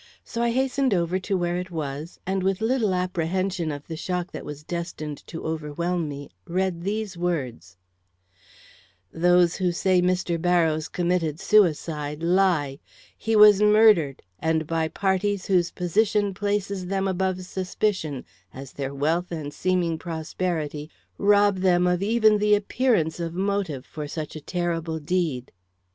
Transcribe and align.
So 0.23 0.41
I 0.41 0.49
hastened 0.49 0.95
over 0.95 1.19
to 1.19 1.37
where 1.37 1.57
it 1.57 1.69
was, 1.69 2.19
and 2.25 2.41
with 2.41 2.59
little 2.59 2.95
apprehension 2.95 3.71
of 3.71 3.85
the 3.85 3.95
shock 3.95 4.31
that 4.31 4.43
was 4.43 4.63
destined 4.63 5.19
to 5.27 5.43
overwhelm 5.45 6.09
me, 6.09 6.31
read 6.47 6.81
these 6.81 7.15
words: 7.17 7.77
"Those 9.13 9.57
who 9.57 9.71
say 9.71 10.01
Mr. 10.01 10.41
Barrows 10.41 10.87
committed 10.87 11.39
suicide 11.39 12.23
lie. 12.23 12.79
He 13.15 13.35
was 13.35 13.61
murdered, 13.61 14.23
and 14.39 14.65
by 14.65 14.87
parties 14.87 15.45
whose 15.45 15.69
position 15.69 16.33
places 16.33 16.87
them 16.87 17.07
above 17.07 17.43
suspicion, 17.45 18.25
as 18.51 18.73
their 18.73 18.95
wealth 18.95 19.31
and 19.31 19.53
seeming 19.53 19.99
prosperity 19.99 20.89
rob 21.19 21.57
them 21.57 21.85
of 21.85 22.01
even 22.01 22.39
the 22.39 22.55
appearance 22.55 23.19
of 23.19 23.35
motive 23.35 23.85
for 23.85 24.07
such 24.07 24.35
a 24.35 24.41
terrible 24.41 24.97
deed." 24.97 25.51